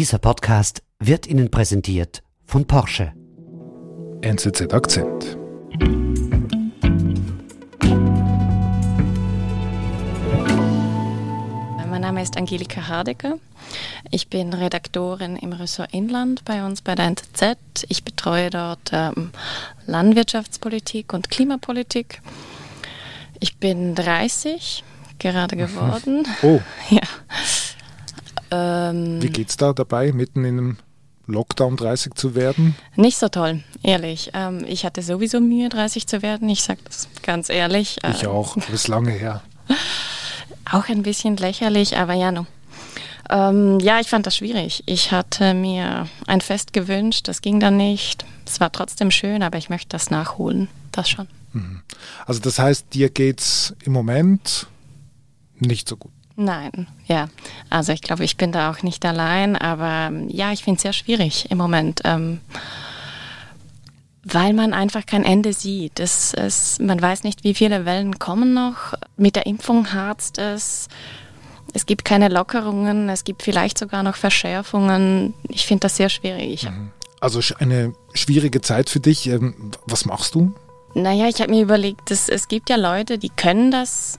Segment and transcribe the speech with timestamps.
[0.00, 3.12] Dieser Podcast wird Ihnen präsentiert von Porsche.
[4.22, 5.36] NZZ Akzent.
[11.86, 13.34] Mein Name ist Angelika Hardecker.
[14.10, 17.84] Ich bin Redaktorin im Ressort Inland bei uns bei der NZZ.
[17.90, 19.32] Ich betreue dort ähm,
[19.84, 22.22] Landwirtschaftspolitik und Klimapolitik.
[23.38, 24.82] Ich bin 30
[25.18, 26.26] gerade geworden.
[26.40, 26.60] Oh.
[26.88, 27.02] Ja.
[28.90, 30.76] Ähm, Wie geht's da dabei, mitten in einem
[31.26, 32.74] Lockdown 30 zu werden?
[32.96, 34.30] Nicht so toll, ehrlich.
[34.34, 36.48] Ähm, ich hatte sowieso Mühe, 30 zu werden.
[36.48, 37.98] Ich sage das ganz ehrlich.
[38.08, 39.42] Ich Ähm, auch, aber ist lange her.
[40.72, 42.46] Auch ein bisschen lächerlich, aber ja, no.
[43.28, 44.84] Ähm, ja, ich fand das schwierig.
[44.86, 48.24] Ich hatte mir ein Fest gewünscht, das ging dann nicht.
[48.46, 50.68] Es war trotzdem schön, aber ich möchte das nachholen.
[50.92, 51.26] Das schon.
[52.26, 54.68] Also das heißt, dir geht's im Moment
[55.58, 56.12] nicht so gut.
[56.42, 57.28] Nein, ja.
[57.68, 60.82] Also ich glaube, ich bin da auch nicht allein, aber ähm, ja, ich finde es
[60.82, 62.00] sehr schwierig im Moment.
[62.04, 62.40] Ähm,
[64.24, 65.98] weil man einfach kein Ende sieht.
[65.98, 68.94] Es, es, man weiß nicht, wie viele Wellen kommen noch.
[69.16, 70.88] Mit der Impfung harzt es.
[71.74, 75.34] Es gibt keine Lockerungen, es gibt vielleicht sogar noch Verschärfungen.
[75.48, 76.68] Ich finde das sehr schwierig.
[77.20, 79.26] Also sch- eine schwierige Zeit für dich.
[79.26, 80.54] Ähm, Was machst du?
[80.94, 84.18] Naja, ich habe mir überlegt, dass, es gibt ja Leute, die können das,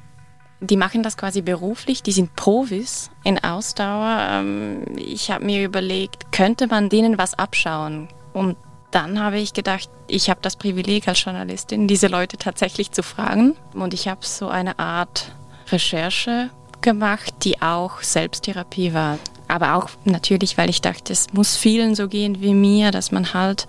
[0.62, 4.28] die machen das quasi beruflich, die sind Profis in Ausdauer.
[4.30, 8.08] Ähm, Ich habe mir überlegt, könnte man denen was abschauen?
[8.32, 8.56] Und
[8.92, 13.56] dann habe ich gedacht, ich habe das Privileg als Journalistin, diese Leute tatsächlich zu fragen.
[13.74, 15.34] Und ich habe so eine Art
[15.72, 16.50] Recherche
[16.82, 19.18] gemacht, die auch Selbsttherapie war.
[19.48, 23.34] Aber auch natürlich, weil ich dachte, es muss vielen so gehen wie mir, dass man
[23.34, 23.68] halt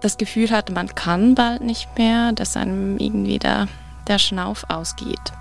[0.00, 3.68] das Gefühl hat, man kann bald nicht mehr, dass einem irgendwie der,
[4.06, 5.32] der Schnauf ausgeht.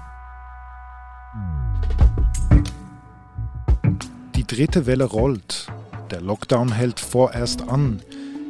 [4.53, 5.67] Dritte Welle rollt.
[6.11, 8.03] Der Lockdown hält vorerst an.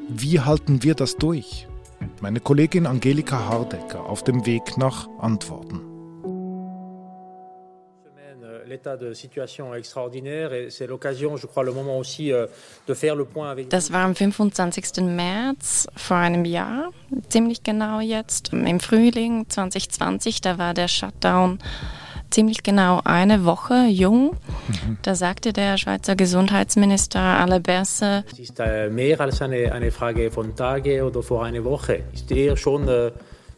[0.10, 1.66] Wie halten wir das durch?
[2.20, 5.80] Meine Kollegin Angelika Hardecker auf dem Weg nach Antworten.
[12.34, 12.48] euh,
[13.58, 15.04] euh, Das war am 25.
[15.04, 16.92] März vor einem Jahr,
[17.30, 20.42] ziemlich genau jetzt, im Frühling 2020.
[20.42, 21.60] Da war der Shutdown
[22.34, 24.32] ziemlich genau eine Woche jung.
[25.04, 30.32] Da sagte der Schweizer Gesundheitsminister Alain Berset, Es ist äh, mehr als eine, eine Frage
[30.32, 32.04] von Tage oder vor einer Woche.
[32.14, 33.12] Es ist eher schon äh,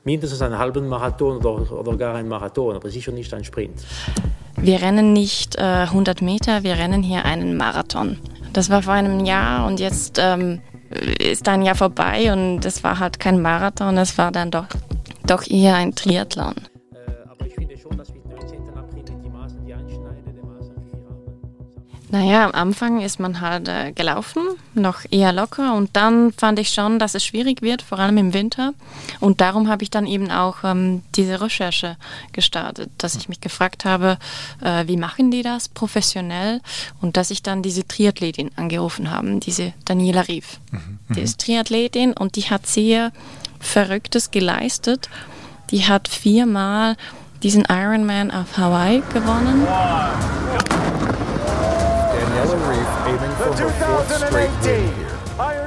[0.03, 3.79] mindestens einen halben Marathon oder, oder gar ein Marathon, aber sicher nicht ein Sprint.
[4.57, 8.17] wir rennen nicht äh, 100 Meter, wir rennen hier einen Marathon.
[8.51, 10.61] Das war vor einem Jahr und jetzt ähm,
[11.19, 14.67] ist ein Jahr vorbei und es war halt kein Marathon, es war dann doch,
[15.25, 16.55] doch eher ein Triathlon.
[22.09, 24.41] Naja, am Anfang ist man halt äh, gelaufen,
[24.75, 28.33] noch eher locker und dann fand ich schon, dass es schwierig wird, vor allem im
[28.33, 28.73] Winter.
[29.19, 31.97] Und darum habe ich dann eben auch ähm, diese Recherche
[32.31, 34.17] gestartet, dass ich mich gefragt habe,
[34.61, 36.61] äh, wie machen die das professionell
[37.01, 40.59] und dass ich dann diese Triathletin angerufen habe, diese Daniela Rief.
[41.09, 43.11] Die ist Triathletin und die hat sehr
[43.59, 45.09] Verrücktes geleistet.
[45.71, 46.97] Die hat viermal
[47.41, 49.65] diesen Ironman auf Hawaii gewonnen.
[49.65, 50.74] Daniela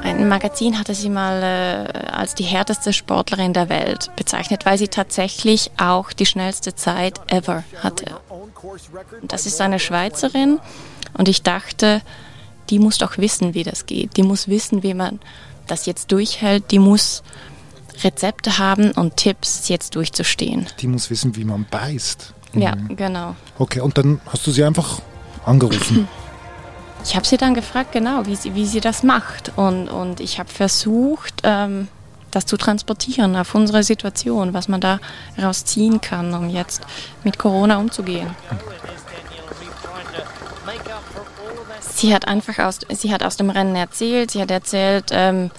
[0.02, 4.88] Ein Magazin hatte sie mal äh, als die härteste Sportlerin der Welt bezeichnet, weil sie
[4.88, 8.16] tatsächlich auch die schnellste Zeit ever hatte.
[9.20, 10.58] Und das ist eine Schweizerin
[11.14, 12.02] und ich dachte,
[12.70, 14.16] die muss doch wissen, wie das geht.
[14.16, 15.20] Die muss wissen, wie man
[15.66, 16.70] das jetzt durchhält.
[16.70, 17.22] Die muss
[18.02, 20.66] Rezepte haben und Tipps, jetzt durchzustehen.
[20.80, 22.34] Die muss wissen, wie man beißt.
[22.54, 23.36] Ja, genau.
[23.58, 25.00] Okay, und dann hast du sie einfach
[25.44, 26.08] angerufen.
[27.08, 29.52] Ich habe sie dann gefragt, genau, wie sie, wie sie das macht.
[29.56, 31.88] Und, und ich habe versucht, ähm,
[32.30, 35.00] das zu transportieren auf unsere Situation, was man da
[35.40, 36.82] rausziehen kann, um jetzt
[37.24, 38.28] mit Corona umzugehen.
[41.80, 45.50] Sie hat einfach aus, sie hat aus dem Rennen erzählt, sie hat erzählt, ähm,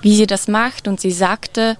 [0.00, 1.76] wie sie das macht und sie sagte,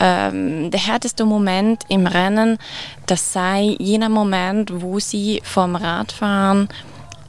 [0.00, 2.56] ähm, der härteste Moment im Rennen,
[3.04, 6.70] das sei jener Moment, wo sie vom Radfahren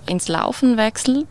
[0.05, 1.27] ins Laufen wechselt.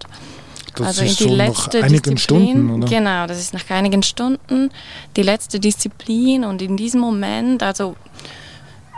[0.75, 2.49] Das also ist in die so nach letzte einigen Disziplin.
[2.49, 2.89] Stunden, oder?
[2.89, 4.71] Genau, das ist nach einigen Stunden
[5.17, 7.95] die letzte Disziplin und in diesem Moment, also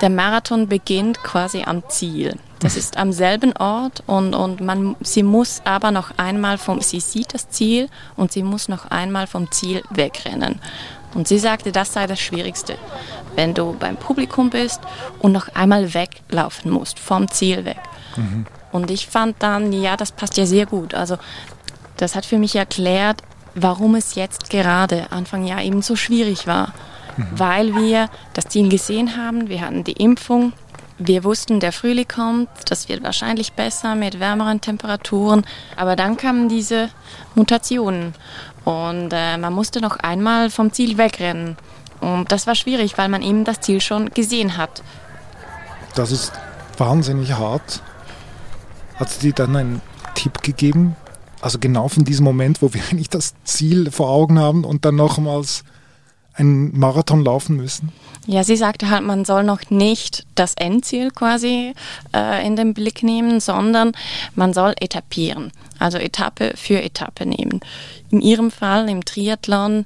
[0.01, 2.37] der Marathon beginnt quasi am Ziel.
[2.61, 7.01] Das ist am selben Ort und, und man, sie muss aber noch einmal vom, sie
[7.01, 10.61] sieht das Ziel und sie muss noch einmal vom Ziel wegrennen.
[11.15, 12.77] Und sie sagte, das sei das Schwierigste,
[13.37, 14.81] wenn du beim Publikum bist
[15.21, 17.81] und noch einmal weglaufen musst, vom Ziel weg.
[18.75, 20.95] Und ich fand dann, ja, das passt ja sehr gut.
[20.95, 21.17] Also
[21.97, 23.23] das hat für mich erklärt,
[23.55, 26.75] warum es jetzt gerade Anfang Jahr eben so schwierig war.
[27.17, 27.27] Mhm.
[27.37, 30.55] Weil wir das Ziel gesehen haben, wir hatten die Impfung,
[30.99, 35.45] wir wussten, der Frühling kommt, das wird wahrscheinlich besser mit wärmeren Temperaturen,
[35.77, 36.89] aber dann kamen diese
[37.37, 38.13] Mutationen
[38.65, 41.57] und äh, man musste noch einmal vom Ziel wegrennen.
[42.01, 44.83] Und das war schwierig, weil man eben das Ziel schon gesehen hat.
[45.95, 46.33] Das ist
[46.77, 47.81] wahnsinnig hart.
[48.97, 49.81] Hat sie dir dann einen
[50.15, 50.97] Tipp gegeben?
[51.41, 54.97] Also genau von diesem Moment, wo wir eigentlich das Ziel vor Augen haben und dann
[54.97, 55.65] nochmals
[56.35, 57.93] einen Marathon laufen müssen?
[58.27, 61.75] Ja, sie sagte halt, man soll noch nicht das Endziel quasi
[62.15, 63.93] äh, in den Blick nehmen, sondern
[64.35, 67.61] man soll etapieren, also Etappe für Etappe nehmen.
[68.11, 69.85] In ihrem Fall im Triathlon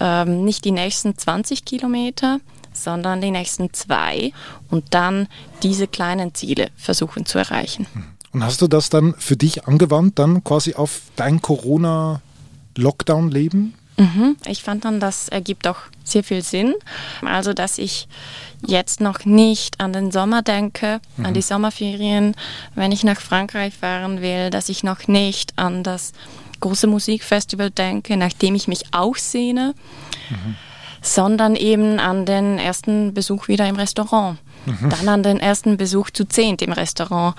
[0.00, 2.40] ähm, nicht die nächsten 20 Kilometer,
[2.72, 4.32] sondern die nächsten zwei
[4.70, 5.26] und dann
[5.62, 7.86] diese kleinen Ziele versuchen zu erreichen.
[8.38, 13.74] Und hast du das dann für dich angewandt, dann quasi auf dein Corona-Lockdown-Leben?
[13.96, 14.36] Mhm.
[14.46, 16.76] Ich fand dann, das ergibt auch sehr viel Sinn.
[17.26, 18.06] Also, dass ich
[18.64, 21.26] jetzt noch nicht an den Sommer denke, mhm.
[21.26, 22.36] an die Sommerferien,
[22.76, 26.12] wenn ich nach Frankreich fahren will, dass ich noch nicht an das
[26.60, 29.74] große Musikfestival denke, nachdem ich mich auch sehne,
[30.30, 30.54] mhm.
[31.02, 34.38] sondern eben an den ersten Besuch wieder im Restaurant.
[34.64, 34.90] Mhm.
[34.90, 37.34] Dann an den ersten Besuch zu zehnt im Restaurant.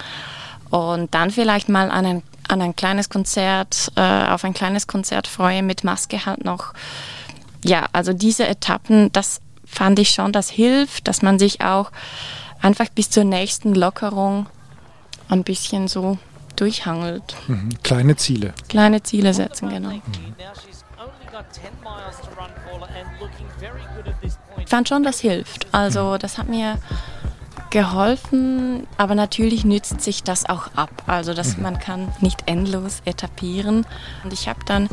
[0.70, 5.28] Und dann vielleicht mal an ein an ein kleines Konzert, äh, auf ein kleines Konzert
[5.28, 6.74] freue, mit Maske halt noch.
[7.64, 11.92] Ja, also diese Etappen, das fand ich schon, das hilft, dass man sich auch
[12.62, 14.48] einfach bis zur nächsten Lockerung
[15.30, 16.18] ein bisschen so
[16.56, 17.36] durchhangelt.
[17.48, 17.70] Mhm.
[17.84, 18.54] Kleine Ziele.
[18.68, 19.90] Kleine Ziele setzen, genau.
[19.90, 20.02] Mhm.
[24.58, 25.68] Ich fand schon, das hilft.
[25.72, 26.78] Also das hat mir
[27.70, 30.90] geholfen, aber natürlich nützt sich das auch ab.
[31.08, 31.64] Also dass mhm.
[31.64, 33.86] man kann nicht endlos etapieren.
[34.24, 34.90] Und ich habe dann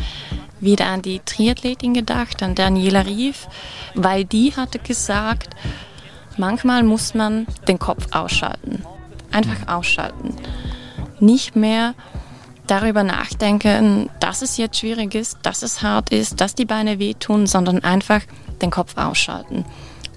[0.61, 3.49] wieder an die Triathletin gedacht, an Daniela Rief,
[3.95, 5.55] weil die hatte gesagt,
[6.37, 8.85] manchmal muss man den Kopf ausschalten.
[9.33, 9.69] Einfach mhm.
[9.69, 10.37] ausschalten.
[11.21, 11.95] Nicht mehr
[12.67, 17.47] darüber nachdenken, dass es jetzt schwierig ist, dass es hart ist, dass die Beine wehtun,
[17.47, 18.23] sondern einfach
[18.61, 19.65] den Kopf ausschalten.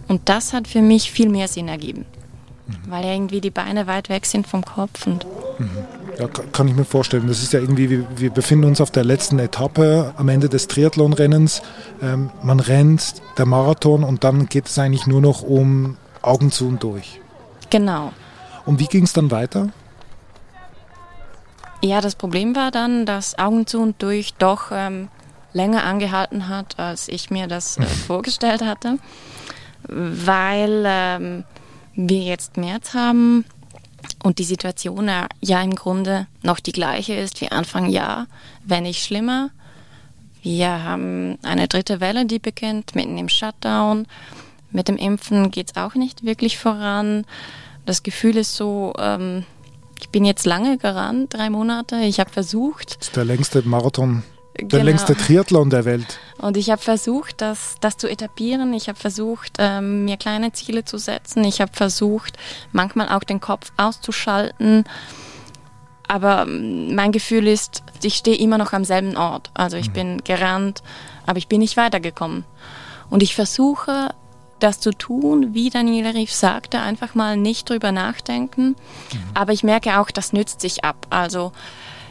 [0.07, 2.05] Und das hat für mich viel mehr Sinn ergeben
[2.87, 5.07] weil irgendwie die Beine weit weg sind vom Kopf.
[5.07, 5.25] Und
[6.17, 7.27] ja, kann ich mir vorstellen.
[7.27, 11.61] Das ist ja irgendwie, wir befinden uns auf der letzten Etappe am Ende des Triathlonrennens.
[12.01, 16.67] Ähm, man rennt, der Marathon und dann geht es eigentlich nur noch um Augen zu
[16.67, 17.21] und durch.
[17.69, 18.11] Genau.
[18.65, 19.69] Und wie ging es dann weiter?
[21.81, 25.07] Ja, das Problem war dann, dass Augen zu und durch doch ähm,
[25.53, 28.97] länger angehalten hat, als ich mir das äh, vorgestellt hatte,
[29.87, 31.43] weil ähm,
[31.95, 33.45] wir jetzt März haben
[34.23, 35.09] und die Situation
[35.41, 38.27] ja im Grunde noch die gleiche ist wie Anfang Jahr,
[38.65, 39.51] wenn nicht schlimmer.
[40.41, 44.07] Wir haben eine dritte Welle, die beginnt, mitten im Shutdown.
[44.71, 47.25] Mit dem Impfen geht es auch nicht wirklich voran.
[47.85, 49.43] Das Gefühl ist so, ähm,
[49.99, 51.97] ich bin jetzt lange gerannt, drei Monate.
[51.97, 52.97] Ich habe versucht.
[52.99, 54.23] Das ist der längste Marathon
[54.61, 54.83] der genau.
[54.83, 56.19] längste Triathlon der Welt.
[56.37, 58.73] Und ich habe versucht, das, das zu etablieren.
[58.73, 61.43] Ich habe versucht, ähm, mir kleine Ziele zu setzen.
[61.43, 62.37] Ich habe versucht,
[62.71, 64.85] manchmal auch den Kopf auszuschalten.
[66.07, 69.51] Aber ähm, mein Gefühl ist, ich stehe immer noch am selben Ort.
[69.53, 69.93] Also ich mhm.
[69.93, 70.81] bin gerannt,
[71.25, 72.45] aber ich bin nicht weitergekommen.
[73.09, 74.09] Und ich versuche,
[74.59, 78.69] das zu tun, wie Daniela Rief sagte, einfach mal nicht drüber nachdenken.
[78.69, 78.75] Mhm.
[79.33, 81.07] Aber ich merke auch, das nützt sich ab.
[81.09, 81.51] Also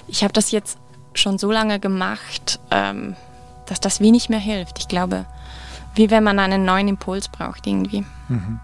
[0.07, 0.79] ich habe das jetzt
[1.15, 3.17] schon so lange gemacht, ähm,
[3.67, 4.79] dass das wenig mehr hilft.
[4.79, 5.27] Ich glaube,
[5.95, 8.05] wie wenn man einen neuen Impuls braucht irgendwie.
[8.29, 8.61] Mhm.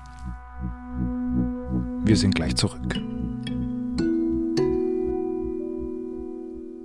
[2.04, 3.00] Wir sind gleich zurück.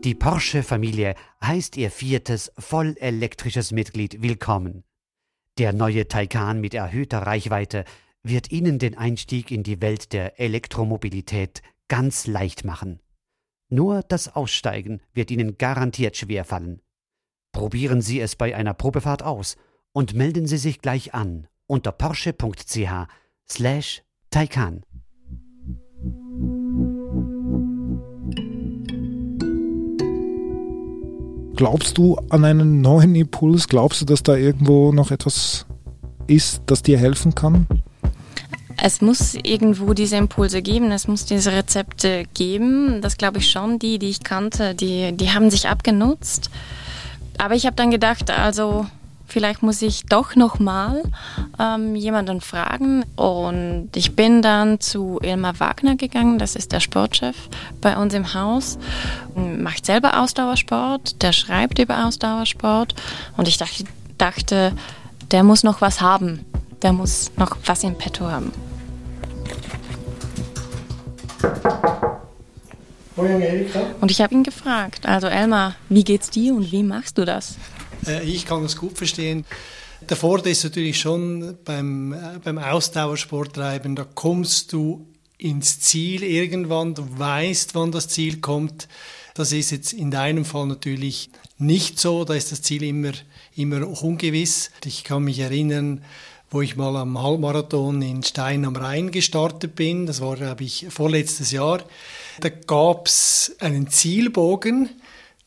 [0.04, 1.14] Die Porsche-Familie
[1.44, 4.86] heißt ihr viertes vollelektrisches Mitglied willkommen.
[5.58, 7.84] Der neue Taycan mit erhöhter Reichweite
[8.24, 13.02] wird Ihnen den Einstieg in die Welt der Elektromobilität ganz leicht machen.
[13.70, 16.82] Nur das Aussteigen wird Ihnen garantiert schwerfallen.
[17.52, 19.58] Probieren Sie es bei einer Probefahrt aus
[19.92, 22.90] und melden Sie sich gleich an unter porsche.ch
[23.48, 24.84] slash Taycan.
[31.56, 33.68] Glaubst du an einen neuen Impuls?
[33.68, 35.68] Glaubst du, dass da irgendwo noch etwas
[36.26, 37.68] ist, das dir helfen kann?
[38.82, 43.02] Es muss irgendwo diese Impulse geben, es muss diese Rezepte geben.
[43.02, 43.80] Das glaube ich schon.
[43.80, 46.50] Die, die ich kannte, die, die haben sich abgenutzt.
[47.38, 48.86] Aber ich habe dann gedacht, also
[49.30, 51.04] vielleicht muss ich doch nochmal
[51.60, 53.06] ähm, jemanden fragen.
[53.16, 57.36] Und ich bin dann zu Ilmar Wagner gegangen, das ist der Sportchef
[57.82, 58.78] bei uns im Haus,
[59.36, 62.96] macht selber Ausdauersport, der schreibt über Ausdauersport.
[63.38, 63.86] Und ich dachte,
[64.18, 64.74] dachte
[65.32, 66.46] der muss noch was haben,
[66.82, 68.52] der muss noch was im Petto haben.
[74.02, 77.56] Und ich habe ihn gefragt, also Elmar, wie geht's dir und wie machst du das?
[78.08, 79.46] Äh, ich kann das gut verstehen.
[80.08, 85.08] Der Vorteil ist natürlich schon beim, äh, beim Ausdauersport treiben, da kommst du
[85.38, 88.88] ins Ziel irgendwann, du weißt, wann das Ziel kommt.
[89.34, 93.12] Das ist jetzt in deinem Fall natürlich nicht so, da ist das Ziel immer,
[93.56, 94.72] immer ungewiss.
[94.86, 96.04] Ich kann mich erinnern,
[96.52, 100.88] wo ich mal am Halbmarathon in Stein am Rhein gestartet bin, das war, glaube ich,
[100.90, 101.84] vorletztes Jahr.
[102.40, 104.90] Da gab es einen Zielbogen,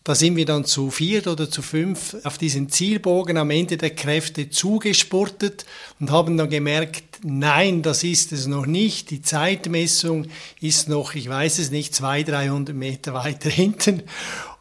[0.04, 3.90] da sind wir dann zu vier oder zu fünf auf diesen Zielbogen am Ende der
[3.90, 5.64] Kräfte zugespurtet
[6.00, 9.10] und haben dann gemerkt, nein, das ist es noch nicht.
[9.10, 10.26] Die Zeitmessung
[10.60, 14.02] ist noch, ich weiß es nicht, 200, 300 Meter weiter hinten.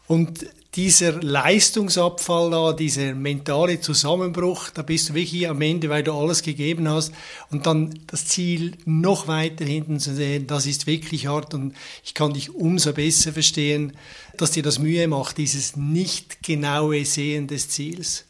[0.06, 0.46] Und
[0.76, 6.44] dieser Leistungsabfall da, dieser mentale Zusammenbruch, da bist du wirklich am Ende, weil du alles
[6.44, 7.12] gegeben hast
[7.50, 11.74] und dann das Ziel noch weiter hinten zu sehen, das ist wirklich hart und
[12.06, 13.94] ich kann dich umso besser verstehen,
[14.38, 18.26] dass dir das Mühe macht, dieses nicht genaue Sehen des Ziels.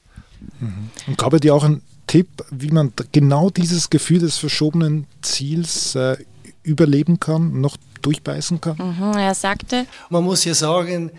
[0.59, 0.89] Mhm.
[1.05, 5.93] Und gab er dir auch einen Tipp, wie man genau dieses Gefühl des verschobenen Ziels
[5.93, 6.17] äh,
[6.63, 8.77] überleben kann, noch durchbeißen kann?
[8.77, 11.11] Mhm, er sagte, man muss ja sagen,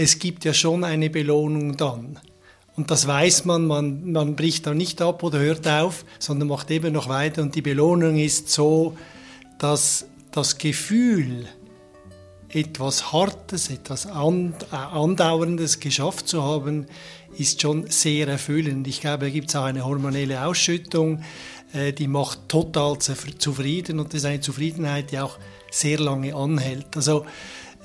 [0.00, 2.18] es gibt ja schon eine Belohnung dann.
[2.74, 6.70] Und das weiß man, man, man bricht da nicht ab oder hört auf, sondern macht
[6.70, 7.42] eben noch weiter.
[7.42, 8.96] Und die Belohnung ist so,
[9.58, 11.46] dass das Gefühl,
[12.48, 14.10] etwas Hartes, etwas äh,
[14.74, 16.86] Andauerndes geschafft zu haben,
[17.36, 18.88] ist schon sehr erfüllend.
[18.88, 21.22] Ich glaube, da gibt es auch eine hormonelle Ausschüttung,
[21.74, 25.38] äh, die macht total zufrieden und das ist eine Zufriedenheit, die auch
[25.70, 26.96] sehr lange anhält.
[26.96, 27.26] Also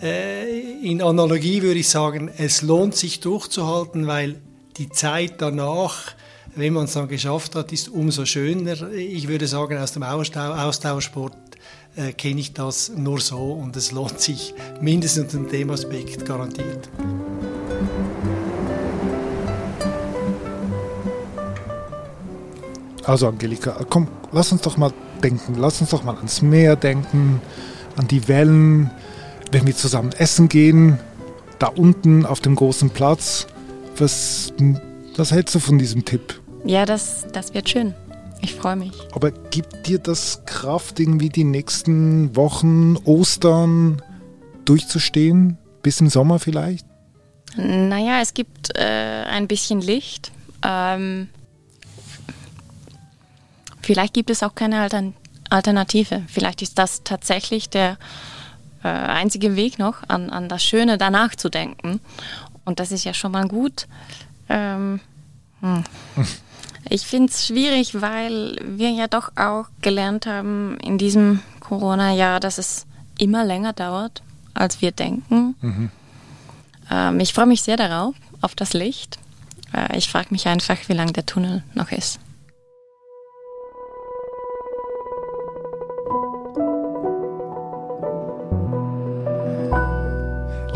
[0.02, 4.42] in Analogie würde ich sagen, es lohnt sich durchzuhalten, weil
[4.78, 6.14] die Zeit danach,
[6.56, 8.92] wenn man es dann geschafft hat, ist umso schöner.
[8.92, 11.34] Ich würde sagen, aus dem Ausdauersport
[11.96, 16.90] äh, kenne ich das nur so und es lohnt sich mindestens in dem Aspekt garantiert.
[23.06, 24.92] Also Angelika, komm, lass uns doch mal
[25.24, 27.40] denken, lass uns doch mal ans Meer denken,
[27.96, 28.90] an die Wellen,
[29.56, 31.00] wenn wir zusammen essen gehen,
[31.60, 33.48] da unten auf dem großen Platz.
[33.96, 34.52] Was,
[35.16, 36.42] was hältst du von diesem Tipp?
[36.66, 37.94] Ja, das, das wird schön.
[38.42, 38.92] Ich freue mich.
[39.14, 44.02] Aber gibt dir das Kraft, irgendwie die nächsten Wochen, Ostern
[44.66, 45.58] durchzustehen?
[45.82, 46.86] Bis im Sommer vielleicht?
[47.56, 50.34] Naja, es gibt äh, ein bisschen Licht.
[50.66, 51.30] Ähm,
[53.82, 55.14] vielleicht gibt es auch keine Altern
[55.50, 56.24] Alternative.
[56.28, 57.98] Vielleicht ist das tatsächlich der
[58.86, 62.00] äh, einzige Weg noch, an, an das Schöne danach zu denken.
[62.66, 63.88] Und das ist ja schon mal gut.
[64.48, 65.00] Ähm,
[65.62, 65.84] hm.
[66.88, 72.60] Ich finde es schwierig, weil wir ja doch auch gelernt haben in diesem Corona-Jahr, dass
[72.60, 72.86] es
[73.18, 74.22] immer länger dauert,
[74.54, 75.56] als wir denken.
[75.62, 75.90] Mhm.
[76.92, 79.18] Ähm, ich freue mich sehr darauf, auf das Licht.
[79.74, 82.20] Äh, ich frage mich einfach, wie lang der Tunnel noch ist.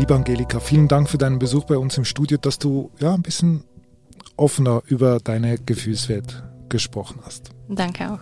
[0.00, 3.20] Liebe Angelika, vielen Dank für deinen Besuch bei uns im Studio, dass du ja ein
[3.20, 3.64] bisschen
[4.34, 7.50] offener über deine Gefühlswelt gesprochen hast.
[7.68, 8.20] Danke auch.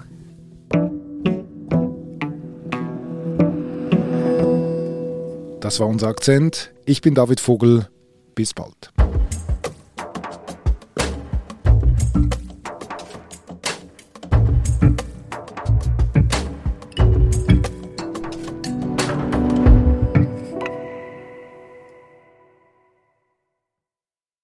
[5.60, 6.72] Das war unser Akzent.
[6.84, 7.86] Ich bin David Vogel.
[8.34, 8.90] Bis bald.